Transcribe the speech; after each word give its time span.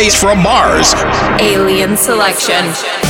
DJs 0.00 0.18
from 0.18 0.42
Mars. 0.42 0.94
Alien 1.42 1.94
Selection. 1.94 3.09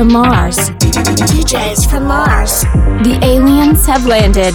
From 0.00 0.14
Mars. 0.14 0.56
DJs 0.56 1.90
from 1.90 2.06
Mars. 2.06 2.62
The 3.04 3.18
aliens 3.22 3.84
have 3.84 4.06
landed. 4.06 4.54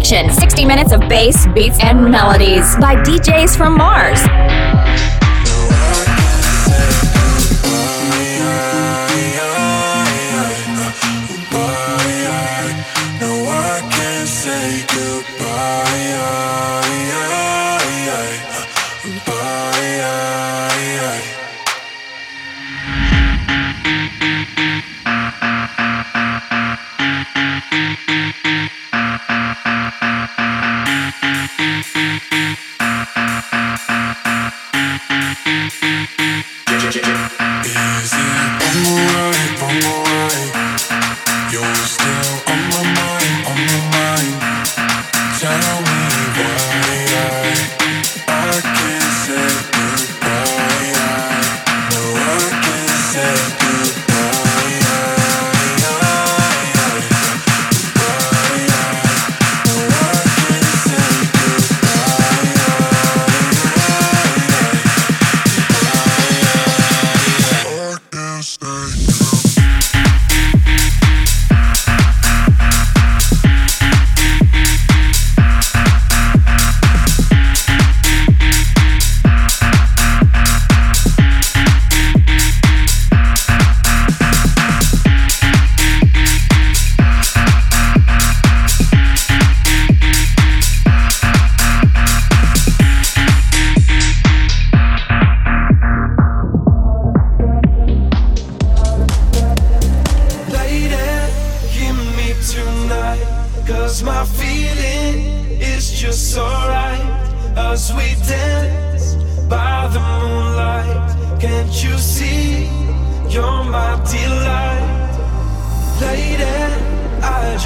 Selection 0.00 0.32
60 0.32 0.64
minutes 0.64 0.92
of 0.92 1.00
bass, 1.08 1.46
beats, 1.48 1.78
and 1.82 2.10
melodies 2.10 2.76
by 2.76 2.96
DJs 2.96 3.56
from 3.56 3.76
Mars. 3.76 4.20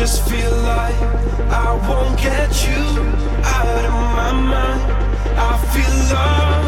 just 0.06 0.28
feel 0.28 0.54
like 0.56 1.00
I 1.50 1.72
won't 1.88 2.18
get 2.18 2.50
you 2.66 2.84
out 3.42 3.84
of 3.86 3.94
my 4.18 4.32
mind. 4.32 4.82
I 5.48 5.56
feel 5.72 5.96
love 6.12 6.66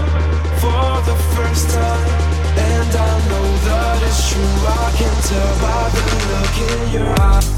for 0.63 1.11
the 1.11 1.17
first 1.35 1.69
time, 1.69 2.09
and 2.57 2.97
I 2.97 3.29
know 3.29 3.49
that 3.67 4.03
it's 4.05 4.31
true. 4.31 4.43
I 4.43 4.91
can 4.97 5.15
tell 5.29 5.53
by 5.65 5.83
the 5.97 6.05
look 6.31 6.57
in 6.71 6.93
your 6.95 7.21
eyes. 7.21 7.56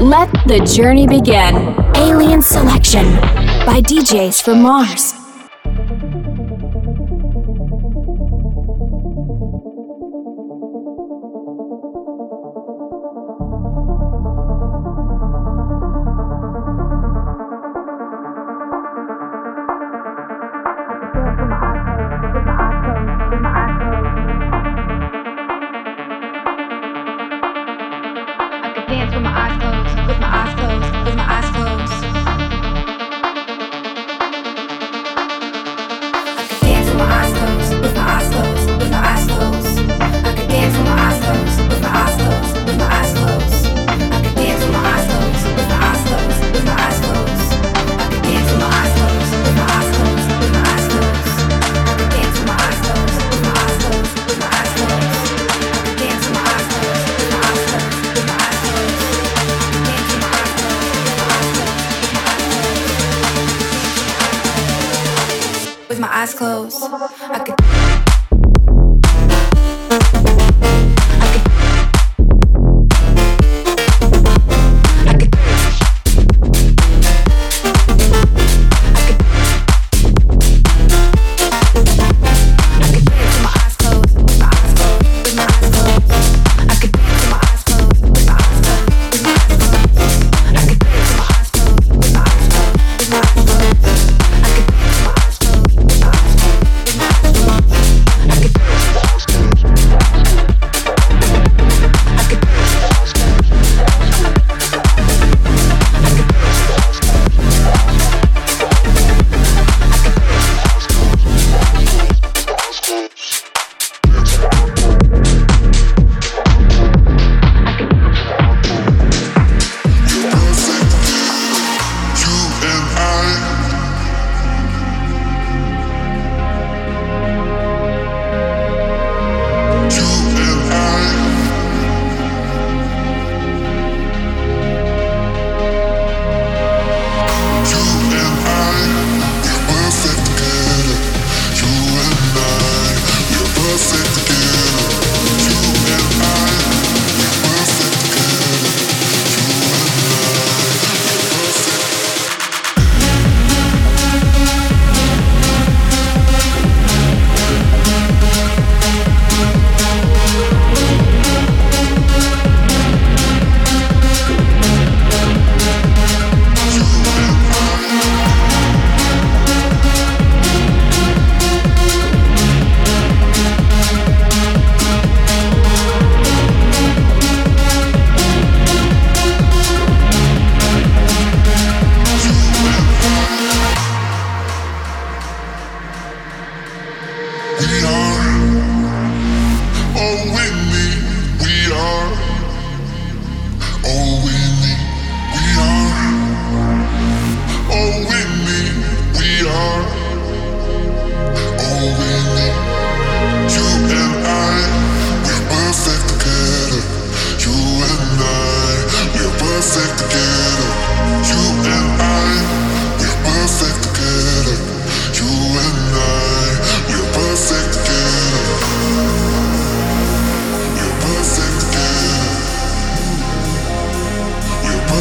Let 0.00 0.32
the 0.46 0.60
journey 0.60 1.06
begin. 1.06 1.74
Alien 1.94 2.40
Selection 2.40 3.04
by 3.66 3.82
DJs 3.82 4.42
from 4.42 4.62
Mars. 4.62 5.19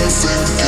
perfect 0.09 0.58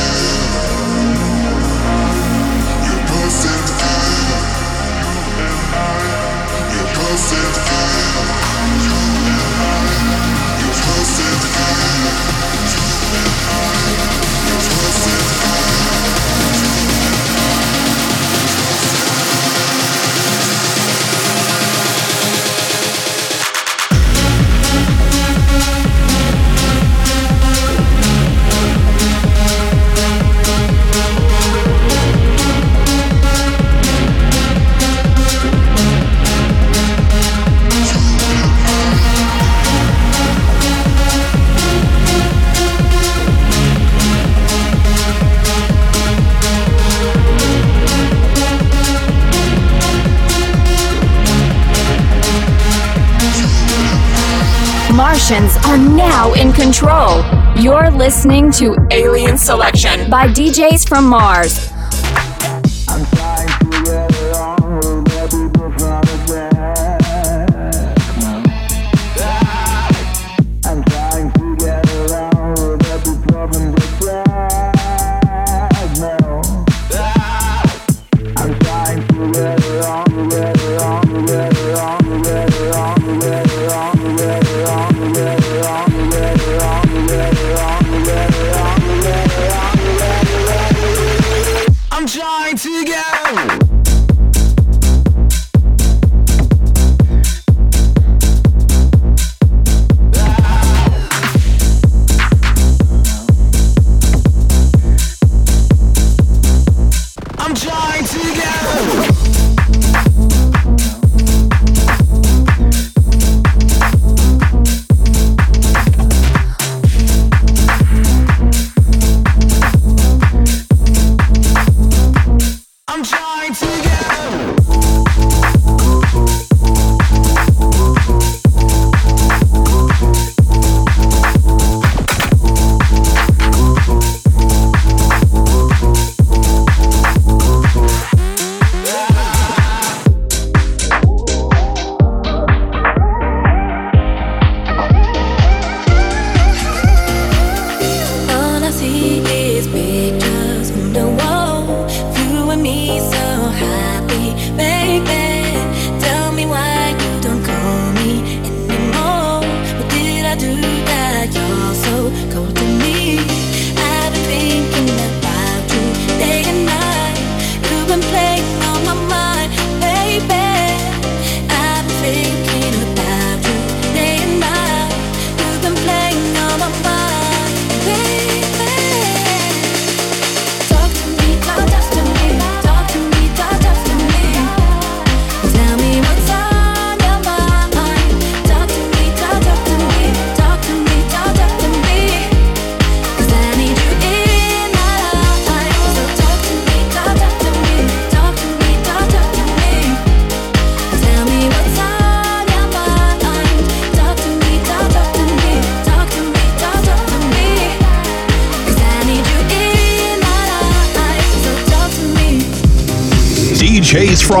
control. 56.82 57.22
You're 57.56 57.90
listening 57.90 58.50
to 58.52 58.76
Alien 58.90 59.38
Selection 59.38 60.10
by 60.10 60.26
DJs 60.26 60.88
from 60.88 61.06
Mars. 61.06 61.71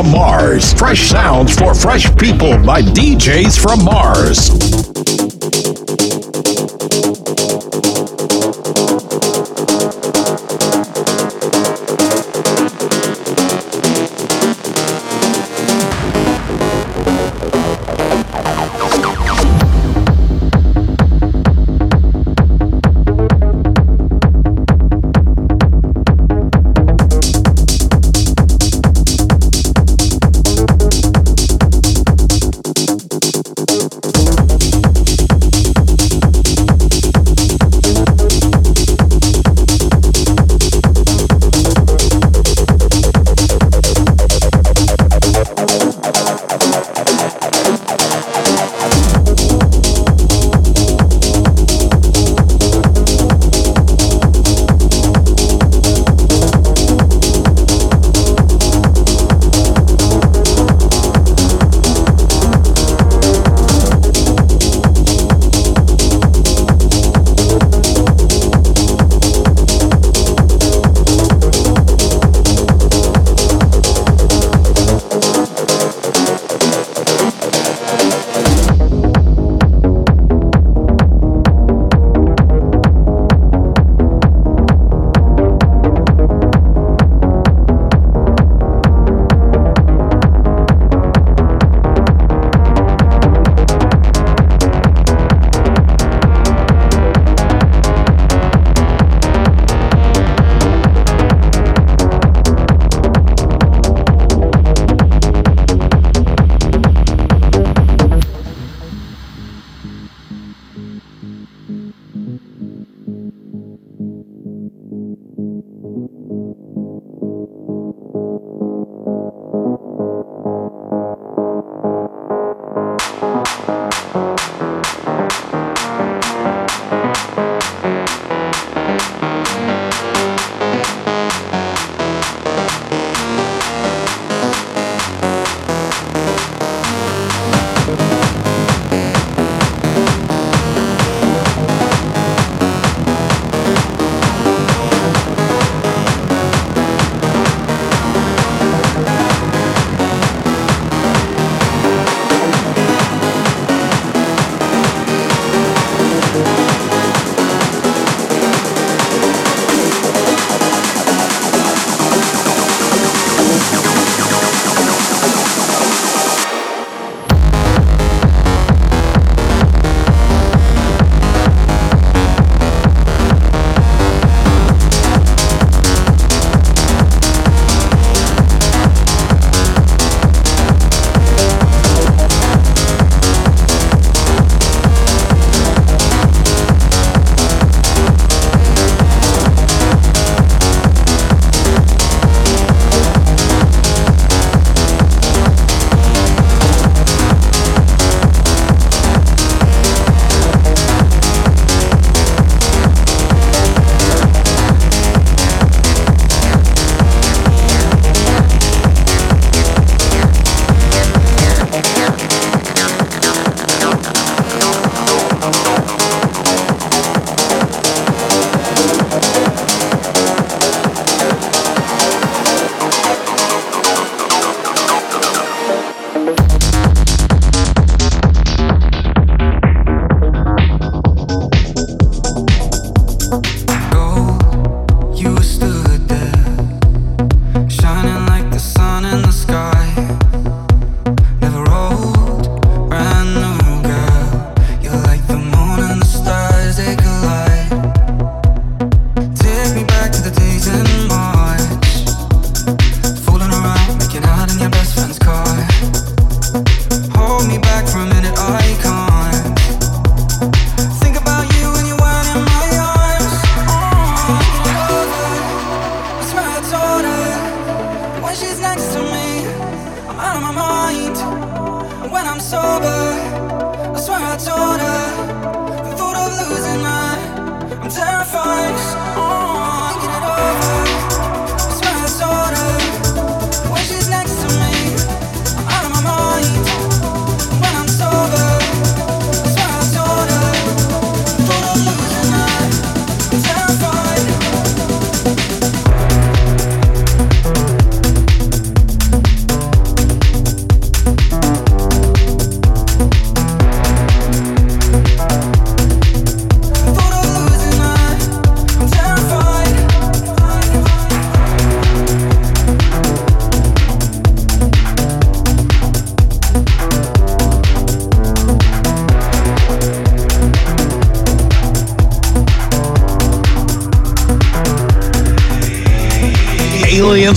From 0.02 0.12
Mars. 0.12 0.72
Fresh 0.72 1.08
sounds 1.08 1.54
for 1.56 1.74
fresh 1.74 2.04
people 2.16 2.58
by 2.64 2.82
DJs 2.82 3.60
from 3.60 3.84
Mars. 3.84 4.61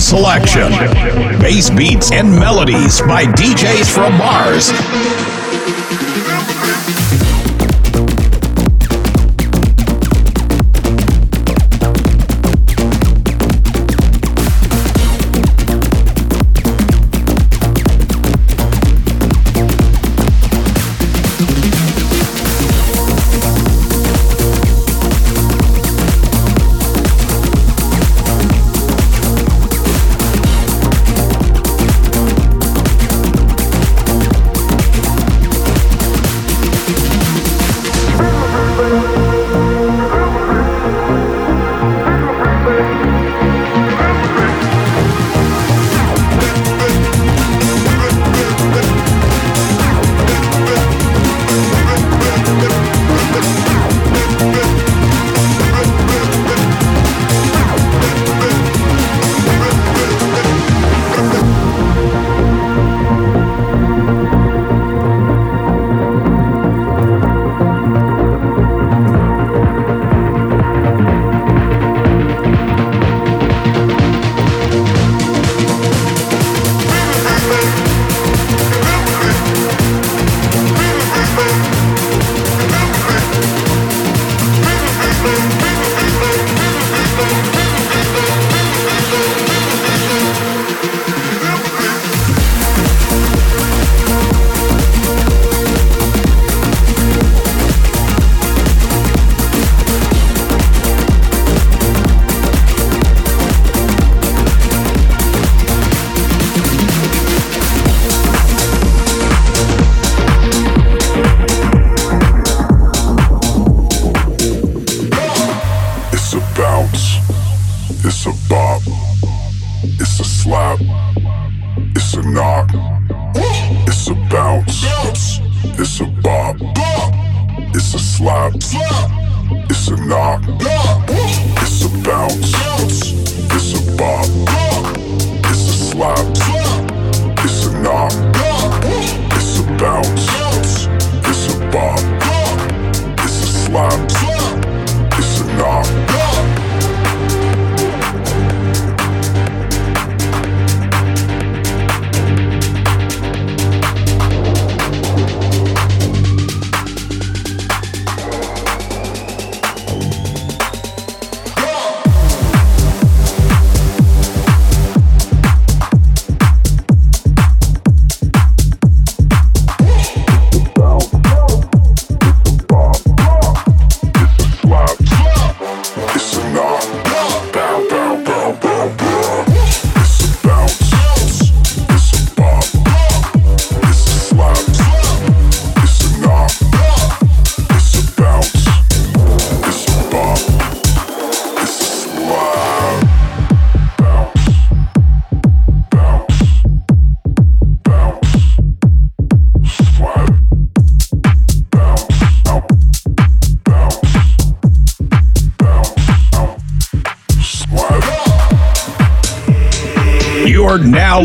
Selection. 0.06 0.70
Bass 1.40 1.68
beats 1.68 2.12
and 2.12 2.30
melodies 2.30 3.00
by 3.02 3.24
DJs 3.24 3.92
from 3.92 4.16
Mars. 4.16 4.70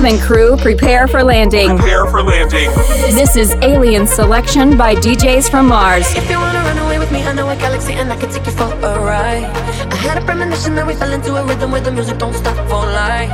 Cabin 0.00 0.18
crew, 0.18 0.56
prepare 0.56 1.06
for 1.06 1.22
landing. 1.22 1.76
Prepare 1.76 2.06
for 2.06 2.22
landing. 2.22 2.70
This 3.12 3.36
is 3.36 3.52
Alien 3.60 4.06
Selection 4.06 4.78
by 4.78 4.94
DJs 4.94 5.50
from 5.50 5.68
Mars. 5.68 6.08
If 6.16 6.24
you 6.30 6.38
wanna 6.38 6.64
run 6.64 6.78
away 6.78 6.98
with 6.98 7.12
me, 7.12 7.20
I 7.22 7.34
know 7.34 7.46
a 7.50 7.56
galaxy 7.56 7.92
and 7.92 8.10
I 8.10 8.16
can 8.16 8.32
take 8.32 8.46
you 8.46 8.52
for 8.52 8.72
a 8.72 8.98
ride. 8.98 9.44
I 9.92 9.96
had 9.96 10.16
a 10.16 10.24
premonition 10.24 10.74
that 10.76 10.86
we 10.86 10.94
fell 10.94 11.12
into 11.12 11.36
a 11.36 11.44
rhythm 11.44 11.70
where 11.70 11.82
the 11.82 11.92
music 11.92 12.16
don't 12.16 12.32
stop 12.32 12.56
for 12.70 12.80
life. 12.80 13.28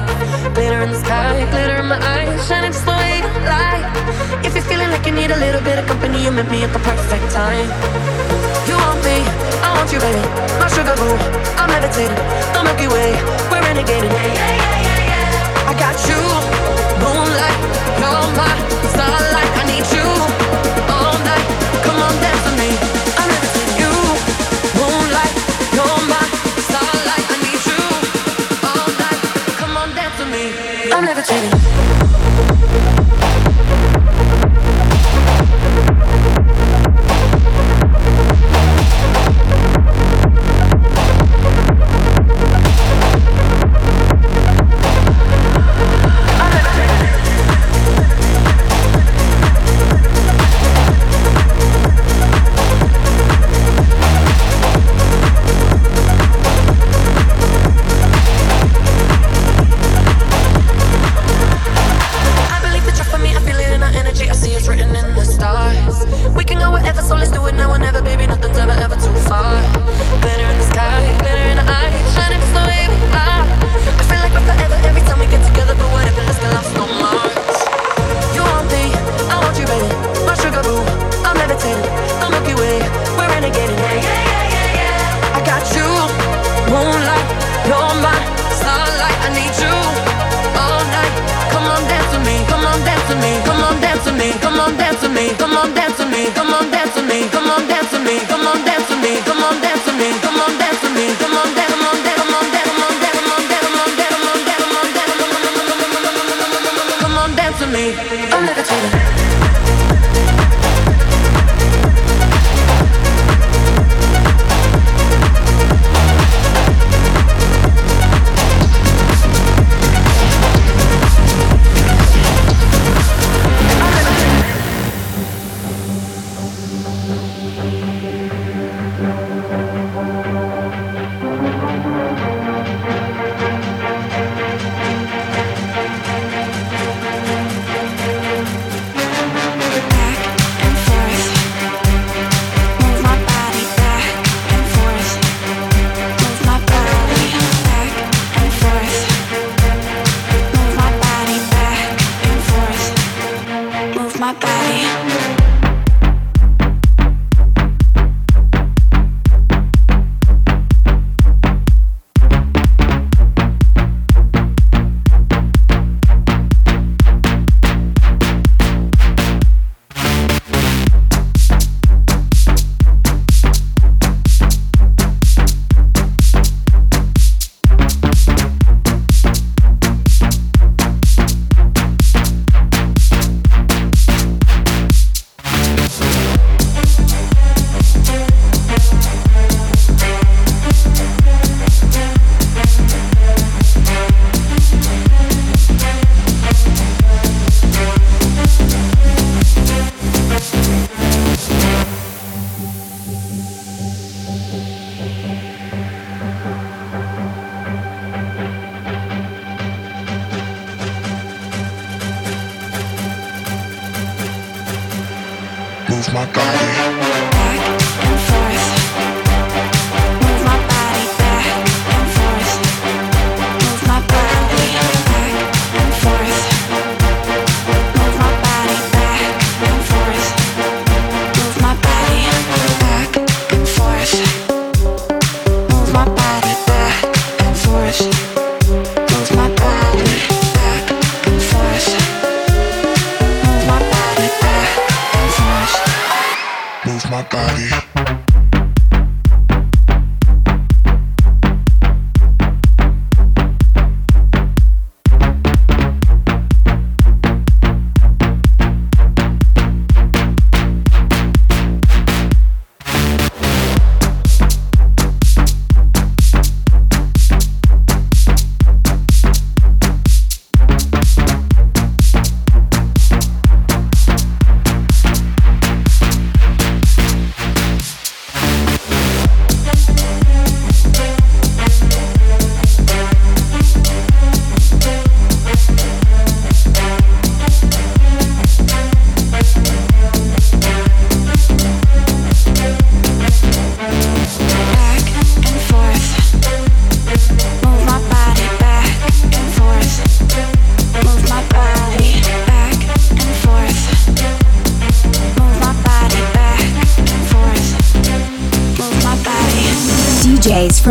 Glitter 0.59 0.83
in 0.83 0.91
the 0.91 0.99
sky, 0.99 1.47
glitter 1.55 1.77
in 1.77 1.87
my 1.87 2.03
eyes, 2.03 2.49
shining 2.49 2.73
just 2.73 2.85
the 2.85 2.99
way 2.99 3.23
you 3.23 3.31
like. 3.47 3.87
If 4.45 4.57
you're 4.57 4.67
feeling 4.67 4.91
like 4.91 5.07
you 5.07 5.13
need 5.13 5.31
a 5.31 5.39
little 5.39 5.63
bit 5.63 5.79
of 5.79 5.87
company, 5.87 6.19
you 6.25 6.33
met 6.33 6.51
me 6.51 6.65
at 6.65 6.73
the 6.73 6.83
perfect 6.83 7.31
time. 7.31 7.71
You 8.67 8.75
want 8.75 8.99
me, 9.07 9.23
I 9.63 9.71
want 9.71 9.87
you, 9.95 10.03
baby. 10.03 10.19
My 10.59 10.67
sugar 10.67 10.99
boo, 10.99 11.15
I'm 11.63 11.71
levitating. 11.71 12.19
The 12.51 12.59
Milky 12.67 12.89
Way, 12.91 13.15
we're 13.55 13.63
renegading. 13.63 14.11
Yeah, 14.11 14.35
yeah, 14.35 14.67
yeah, 14.67 14.83
yeah, 14.83 15.11
yeah. 15.15 15.71
I 15.71 15.75
got 15.79 15.95
you 16.11 16.36
pop 18.37 18.71
star. 18.93 19.26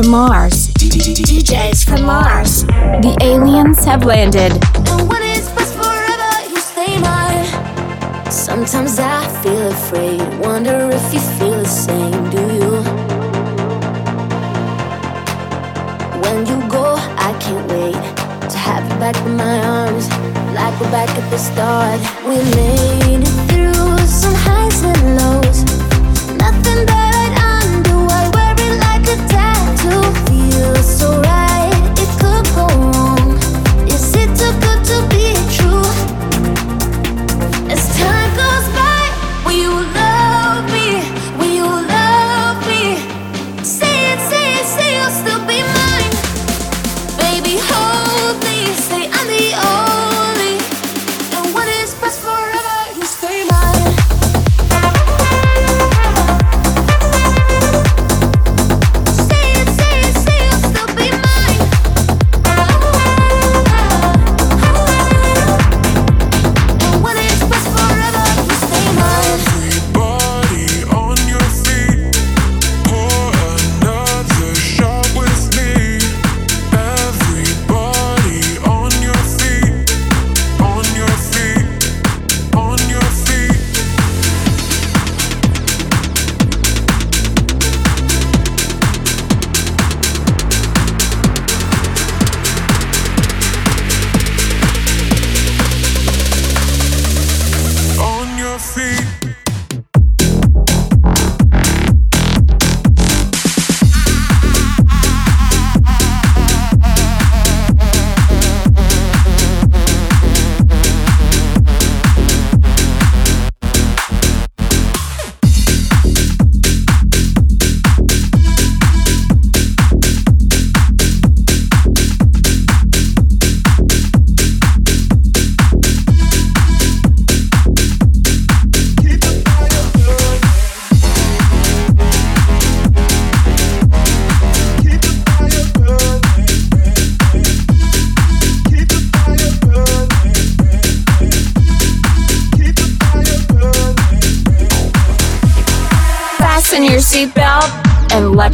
from 0.06 0.12
Mars. 0.12 0.68
DJs 0.68 1.84
from 1.84 2.06
Mars. 2.06 2.64
The 2.66 3.18
aliens 3.22 3.84
have 3.86 4.06
landed. 4.06 4.55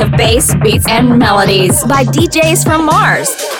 of 0.00 0.10
bass, 0.12 0.54
beats, 0.62 0.86
and 0.88 1.18
melodies 1.18 1.84
by 1.84 2.04
DJs 2.04 2.64
from 2.64 2.86
Mars. 2.86 3.57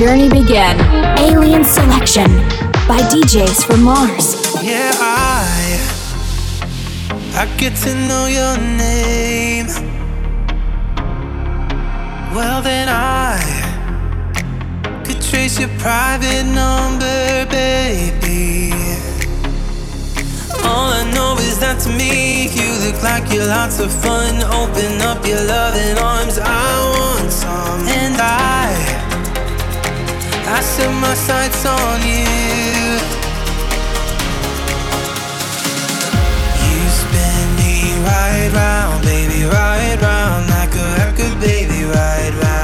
journey 0.00 0.30
begin. 0.30 0.80
Alien 1.18 1.62
Selection 1.62 2.24
by 2.88 3.00
DJs 3.12 3.66
from 3.66 3.82
Mars. 3.82 4.34
Yeah, 4.64 4.92
I 4.96 5.76
I 7.36 7.44
get 7.58 7.76
to 7.84 7.94
know 8.08 8.24
your 8.24 8.56
name. 8.56 9.66
Well 12.34 12.62
then 12.62 12.88
I 12.88 13.36
could 15.04 15.20
trace 15.20 15.60
your 15.60 15.68
private 15.78 16.46
number, 16.46 17.44
baby. 17.50 18.72
All 20.64 20.88
I 21.00 21.04
know 21.12 21.36
is 21.40 21.58
that 21.58 21.78
to 21.84 21.90
me, 21.90 22.48
you 22.56 22.68
look 22.86 23.02
like 23.02 23.30
you're 23.30 23.44
lots 23.44 23.80
of 23.80 23.92
fun. 23.92 24.42
Open 24.44 25.02
up 25.02 25.26
your 25.26 25.44
loving 25.44 25.98
arms, 25.98 26.38
I 26.38 26.72
want 26.96 27.30
some, 27.30 27.86
and 27.86 28.16
I. 28.18 28.79
I 30.52 30.60
set 30.62 30.92
my 31.00 31.14
sights 31.14 31.64
on 31.64 32.00
you. 32.02 32.26
You 36.66 36.80
spin 37.00 37.46
me 37.60 37.94
right 38.04 38.50
round, 38.52 39.04
baby, 39.04 39.44
right 39.44 39.98
round 40.02 40.48
like 40.50 40.74
a 40.74 40.86
record, 40.98 41.40
baby, 41.40 41.84
right 41.84 42.34
round. 42.42 42.59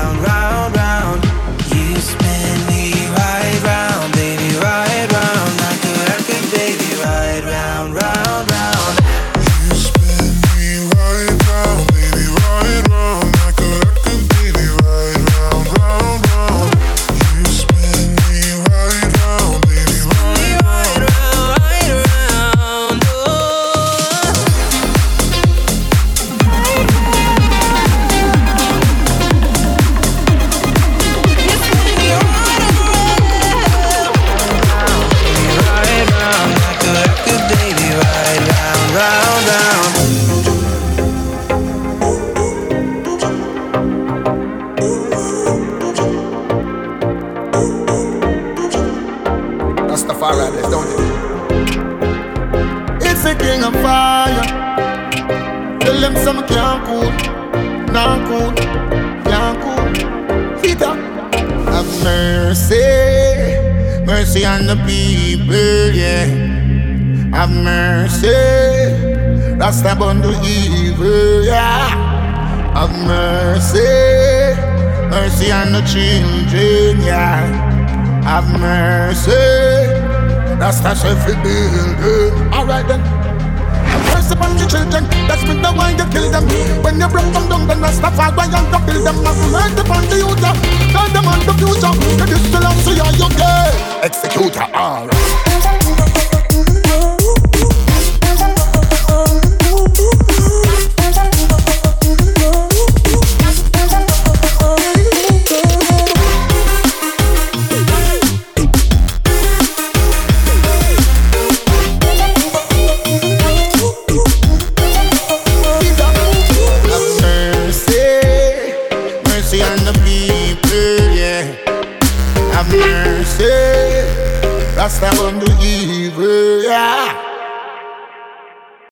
every 81.06 81.34
day. 81.44 81.55